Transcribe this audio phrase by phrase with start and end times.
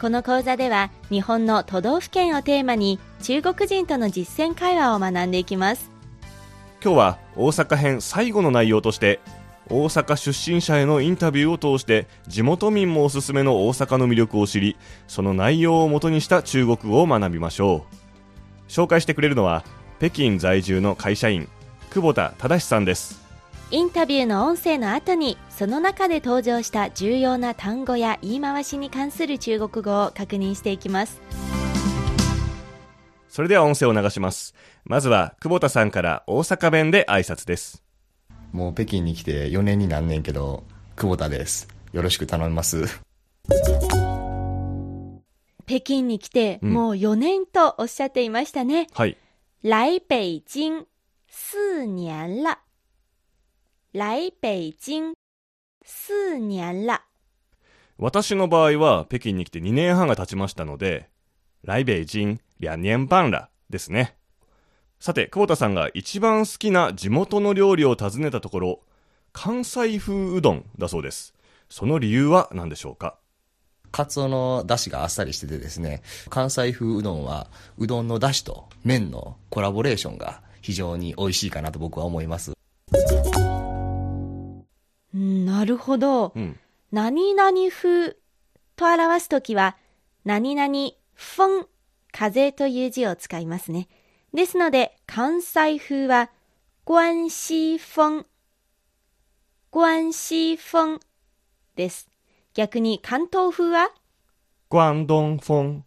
[0.00, 5.90] この講座では日本の都道府県をテーマに中国人との実践会話を学んでいきます。
[6.82, 9.20] 今日は大阪編最後の内容として
[9.68, 18.70] 大阪出身者へのインタビューを通して地元民もおすすめの大阪の魅力を知りその内容をもとにした中国語を学びましょう。
[18.70, 19.64] 紹介してくれるのは
[19.98, 21.46] 北京在住の会社員
[21.90, 23.19] 久保田忠さんです。
[23.72, 31.20] インタビューの音声の後にその中で登場した重要な単語や言い回しに関する中国語を確認していきます。
[33.28, 34.56] それでは音声を流します。
[34.84, 37.84] まずは久保田さんから大阪弁で挨拶です。
[38.50, 40.64] もう北京に来て4年になんねんけど、
[40.96, 41.68] 久保田です。
[41.92, 43.00] よろしく頼みます。
[45.66, 46.72] 北京に来てうん。
[46.72, 49.16] もう4年とおっしゃっていましたね、はい。
[49.62, 50.86] 来北京
[51.28, 52.58] 四年了
[53.92, 55.14] 来北京。
[55.84, 57.00] 四年了。
[57.98, 61.08] 私の場合は北京に来て2年半が経ちましたので
[61.64, 64.16] 来北京两年半らですね。
[65.00, 68.80] さて久保田さんが一番好きな地元の料理を尋ねたところ
[69.32, 71.34] 関西風うどんだそうです。
[71.68, 73.18] その理由は何でしょうか？
[73.90, 82.52] カツオの出汁があっさりしててですね、関西風うどんは、うどんの出汁と麺のコラボレーションが非常に美味しいかなと僕は思います。
[85.80, 86.58] ほどうん
[86.92, 88.16] 何々風
[88.76, 89.76] と表すときは、
[90.24, 90.72] 何々
[91.14, 91.66] 風、
[92.12, 93.88] 風という字を使いますね。
[94.34, 96.30] ですので、関西風は、
[96.84, 98.24] 关西風、
[99.70, 100.98] 关西風
[101.76, 102.08] です。
[102.54, 103.92] 逆に関東風は？
[104.68, 105.82] 关東風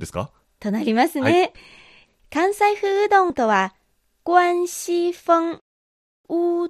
[0.00, 0.32] ですか？
[0.58, 1.22] となりますね。
[1.22, 1.52] はい
[2.28, 3.74] 関西風うどんとは、
[4.24, 5.60] 关西風う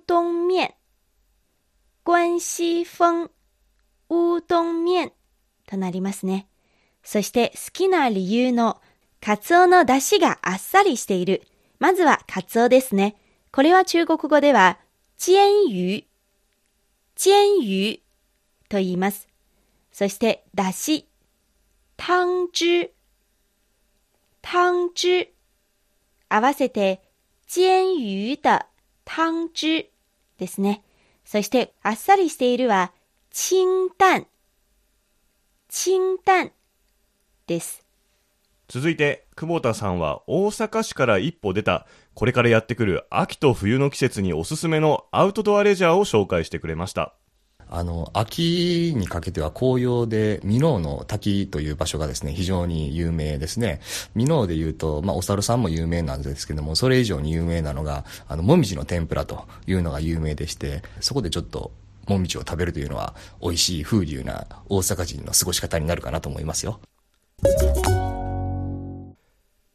[0.06, 0.74] どん面、
[2.06, 3.24] 关西風
[4.10, 5.12] うどん面
[5.66, 6.46] となりますね。
[7.02, 8.80] そして好きな理由の、
[9.20, 11.42] カツオの出汁があっさりしている。
[11.80, 13.16] まずはカツオですね。
[13.50, 14.78] これは中国語では、
[15.16, 16.04] 煎魚、
[17.16, 18.00] 煎魚
[18.68, 19.26] と言います。
[19.90, 21.08] そして、出汁、
[21.96, 22.94] 汤汁、
[24.42, 25.34] 汤汁。
[26.28, 27.02] 合わせて、
[27.48, 28.66] 煎魚的
[29.04, 29.90] 汤汁
[30.38, 30.85] ですね。
[31.26, 32.92] そして、あっさりしているは、
[33.30, 34.26] 清淡、
[35.68, 36.52] 清淡
[37.48, 37.84] です。
[38.68, 47.14] 続いて久保田さんは大阪市から一歩出たこれからやってくる秋と冬の季節におすすめのアウトドアレジャーを紹介してくれました。
[47.68, 53.80] あの、秋にかけては紅葉で、箕面の滝という場所がですね、非常に有名ですね。
[54.14, 61.72] 箕面で言うと、まあ、お猿さんも有名なんですけども、それ以上に有名なのが、あの、もみじの天ぷらというのが有名でして、そこでちょっと、
[62.06, 66.80] もみじを食べるというのは、美味しい風流な大阪人の過ごし方になるかなと思いますよ。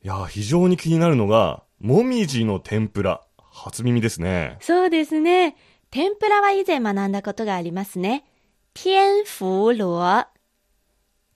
[0.03, 5.56] いやー非常に気になるのがもみじの天ぷら初耳ですねそうですね。
[5.91, 8.25] 天ぷらは以前学んだことがありますね。
[8.74, 10.29] 天婦羅。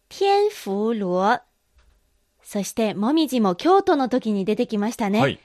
[0.08, 1.44] 天婦羅。
[2.42, 5.20] そして、もみじも京都の時に出てきましたね。
[5.20, 5.40] はい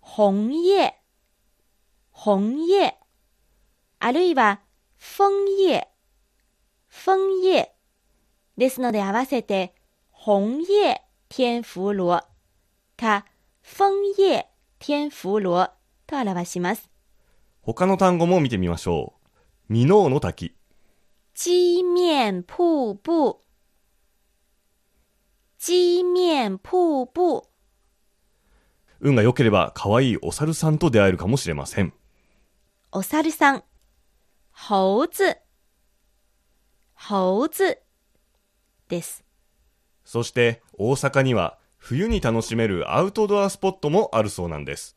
[0.00, 0.94] 紅葉。
[2.12, 2.94] 紅葉。
[3.98, 4.60] あるいは、
[4.96, 5.24] 枫
[5.58, 5.88] 葉。
[6.88, 7.68] 枫葉。
[8.56, 9.74] ですので合わせて、
[10.24, 12.26] 紅葉天婦羅
[12.96, 13.26] か、
[13.62, 14.46] 枫葉
[14.78, 15.72] 天婦羅
[16.06, 16.95] と表します。
[17.66, 19.14] 他の単語も見てみましょ
[19.68, 19.72] う。
[19.72, 20.54] 箕面の滝。
[21.34, 23.40] 鸡面瀑布，
[25.58, 27.42] 鸡面瀑布，
[29.00, 31.92] 運が良ければ可愛いお猿さんと出会えるかもしれません。
[32.92, 33.64] お猿さん、
[34.52, 35.36] 猴子、
[36.94, 37.78] 猴子。
[38.88, 39.24] です。
[40.04, 44.95] そして大阪には冬に楽しめるアウトドアスポットもあるそうなんです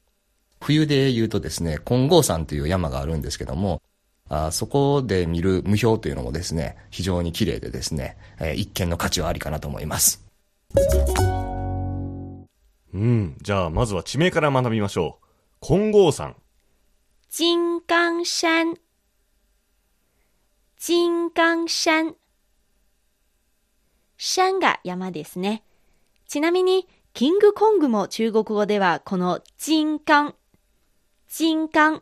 [0.59, 3.81] 冬で言うとですね、金剛山という山があるんですけども、
[4.27, 10.23] あそこで見る無標というのもですね、非常に綺麗でですね、えー一見の価値はありかなと思います。
[12.93, 15.25] うんじゃあまずは地名から学びましょう
[15.61, 16.35] 金剛山
[17.31, 18.75] 金剛山、
[20.79, 22.15] 金剛山。
[24.17, 25.63] 山が山ですね。
[26.27, 30.33] ちなみに、キングコングも中国語ではこの金剛、
[31.29, 32.01] 金剛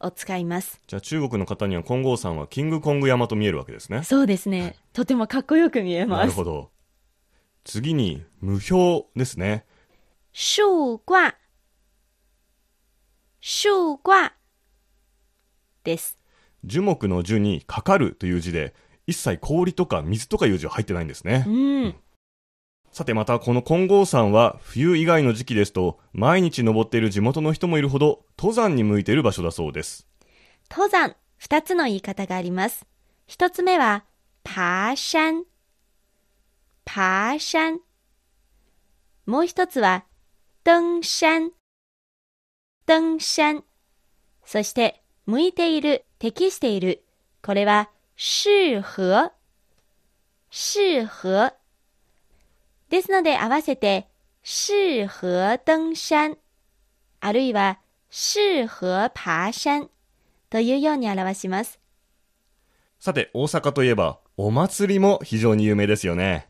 [0.00, 0.80] を使います。
[0.86, 4.02] じゃあ中国の方には金剛山はキングコング山と見えるわけですね。
[4.04, 4.76] そうですね。
[4.92, 6.26] とてもかっこよく見えなます。
[6.26, 6.70] るほど。
[7.64, 9.64] 次に、無表ですね。
[10.32, 11.34] 树挂、
[13.40, 14.34] 樹挂
[15.82, 16.18] です。
[16.64, 18.74] 樹木の樹にかかるという字で、
[19.06, 21.50] 一切氷とか水とかいう字は入ってないんですねう。
[21.50, 21.94] ん。
[22.96, 30.06] さてまたこの金剛山は冬以外の時期ですと毎日登っている地元の人もいるほど登山に向いている場所だそうです。
[30.70, 32.86] 登山、二つの言い方があります。
[33.26, 34.06] 一つ目は、
[34.44, 35.44] 爬山、
[36.86, 37.80] 爬山。
[39.26, 40.06] もう一つは、
[40.64, 41.50] 登山、
[42.88, 43.62] 登山。
[44.46, 47.04] そして、向いている、適している。
[47.42, 49.32] これは、適合、
[50.48, 51.65] 適合。
[52.88, 54.08] ですので合わせて、
[54.42, 56.36] 適合登山、
[57.20, 57.80] あるいは、
[58.10, 59.90] 適合爬山。
[60.50, 61.80] というように表します。
[62.98, 66.48] さて大阪といえばお祭りも非常に有名ですよね。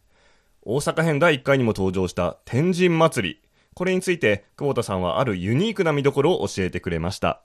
[0.63, 3.43] 大阪編第1回にも登場した天神祭り。
[3.75, 7.43] これについて久保田さんはあるユニークな見どころを教えてくれました。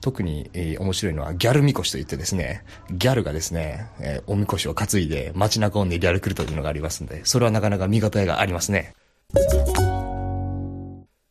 [0.00, 8.94] 特に、えー面白いのはギャルみこしといってですね、ギャルがですね、えーおみこしを担いで街中を練り歩くというのがありますんで、それはなかなか見応えがありますね。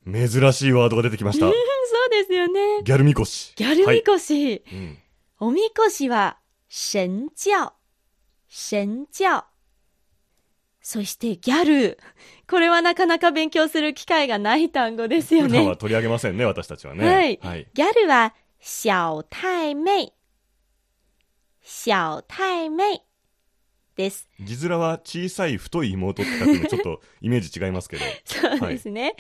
[0.06, 1.46] 珍しいワードが出てきました。
[1.50, 2.84] そうですよね。
[2.84, 3.54] ギャルみこし。
[3.56, 4.64] ギャルみこし。
[4.72, 4.98] うん
[5.38, 6.38] おみこしは、
[6.70, 7.74] 神教。
[8.70, 9.44] 神教。
[10.82, 12.00] そしてギャル。
[12.50, 15.78] これはなかなか勉強する機会がない単語ですよ普段はね。
[15.78, 17.06] 取り上げませんね、私たちはね。
[17.06, 17.68] はいはい。
[17.74, 18.34] ギャルは、
[18.68, 20.12] 小太妹。
[21.62, 23.04] 小太妹
[23.96, 24.28] です。
[24.40, 28.04] 字面は小さい太い妹って書くのでちょっとイメージ違いますけど。
[28.26, 29.14] そうですね。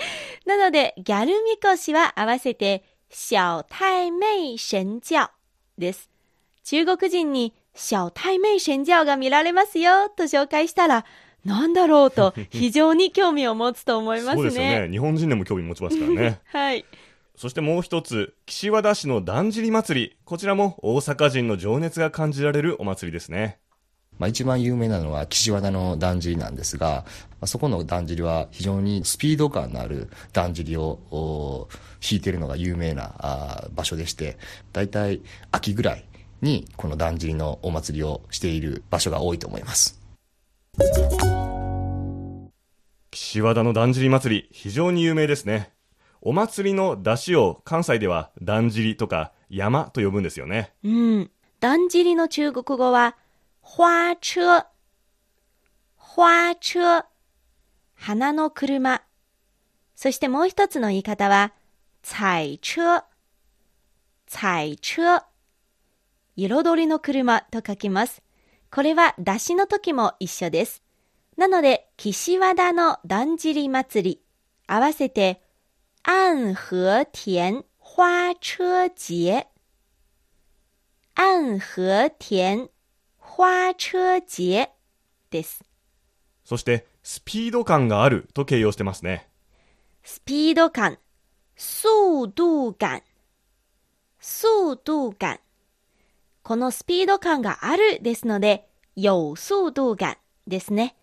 [0.47, 5.29] なので、ギャルみこしは合わせて、小太妹神教
[5.77, 6.09] です。
[6.63, 11.05] 中国人に、小太妹神教が見られますよ、と紹介したら、
[11.43, 14.41] なんだろうと、非常に興味を持つと思いますね。
[14.41, 14.89] そうですよね。
[14.89, 16.41] 日本人でも興味持ちますからね。
[16.51, 16.83] はい。
[17.37, 20.17] そしてもう一つ、岸和田市のだんじり祭り。
[20.23, 23.59] こちらも大阪人の情熱が感じられるお祭りですね。
[24.17, 31.67] まあ一番有名なのは岸和田のだんじりなんですが、まあそこのだんじりは非常にスピード感のあるだんじりをお
[32.01, 34.37] 引いてるのが有名な場所でして、
[34.71, 35.21] だいたい
[35.51, 36.05] 秋ぐらい
[36.41, 39.99] にこのだんじりのお祭りをしている場所が多いと思います。
[43.11, 45.74] 岸和田のだんじり祭り、非常に有名ですね。
[46.27, 50.73] お祭りの出汁を関西ではだんじりとか山と呼ぶんですよね。
[50.83, 51.31] うん。
[51.59, 53.15] だんじりの中国語は、
[53.61, 54.65] 花車。
[55.95, 57.05] 花車。
[57.93, 59.03] 花の車。
[59.95, 61.53] そしてもう一つの言い方は、
[62.01, 63.05] 彩車。
[64.25, 65.27] 彩車。
[66.35, 68.23] 彩りの車と書きます。
[68.71, 70.81] これは出しの時も一緒です。
[71.37, 74.21] なので、岸和田のだんじり祭り、
[74.65, 75.44] 合わせて、
[76.07, 79.47] 安和田花車節。
[81.15, 82.69] 安和田
[83.17, 84.67] 花車節
[85.31, 85.63] です。
[86.43, 89.27] そして、スピード感があると形容してますね。
[90.03, 90.99] スピード感、
[91.55, 93.01] 速度感、
[94.19, 95.39] 速度感。
[96.43, 100.95] このスピード感があるですので、有速度感ですね。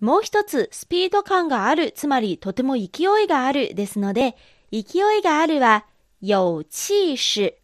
[0.00, 4.34] もう一つ、スピード感がある、つまりとても勢いがあるですので、
[4.72, 5.84] 勢いがあるは、
[6.22, 7.60] 有气勢、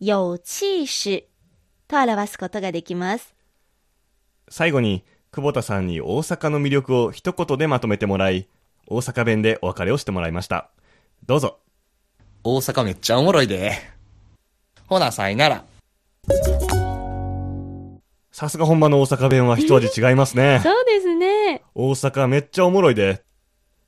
[0.00, 1.28] 有气勢
[1.86, 3.34] と表すことができます。
[4.48, 8.48] 最後に、久保田さんに大阪の魅力を一言でまとめてもらい、
[8.88, 10.70] 大阪弁でお別れをしてもらいました。
[11.26, 11.60] どうぞ。
[12.42, 13.72] 大阪めっちゃおもろいで。
[14.88, 15.64] ほな、さいなら。
[18.38, 20.60] さすが本場の大阪弁は一味違いますね。
[20.62, 21.64] そうですね。
[21.74, 23.24] 大阪めっちゃおもろいで。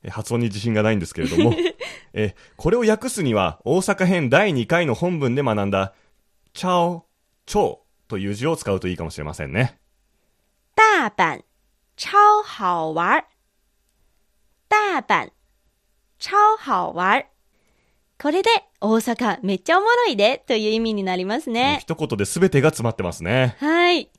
[0.02, 1.54] え発音に自信がないんですけれども。
[2.14, 5.95] え、これを訳すには、大阪編第2回の本文で学んだ、
[6.52, 7.07] チャオ、
[7.47, 7.78] チョウ
[8.09, 9.78] という字を使うといいかもしれませんね。
[10.76, 11.45] 大阪
[11.95, 12.09] 超
[12.42, 13.23] 好玩。
[14.69, 15.30] 大阪
[16.19, 17.25] 超好玩。
[18.21, 21.78] これで大阪めっちゃおもろいでという意味になりますね。
[21.83, 23.54] 一言で全てが詰まってますね。
[23.61, 24.11] はい。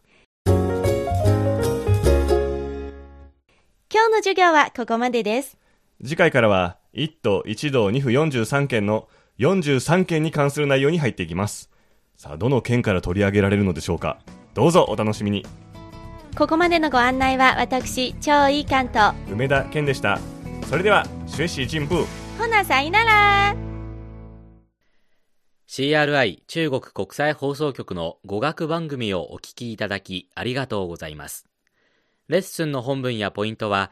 [4.11, 5.57] の授業はここまでです。
[6.03, 9.07] 次回からは、1都1道2府43県の
[9.39, 11.71] 43県に関する内容に入っていきます。
[12.15, 14.19] さあ、どの県から取り上げられるのでしょうか。
[14.53, 15.45] どうぞお楽しみに。
[16.37, 19.15] ここまでのご案内は私、超いい関東。
[19.31, 20.19] 梅田健でした。
[20.71, 22.05] それでは学習進步
[22.37, 23.55] ほなさいなら
[25.67, 31.45] CRI 中国国際放送局の語学番組をお聞きいただきありがとうございます。
[32.29, 33.91] レッスンの本文やポイントは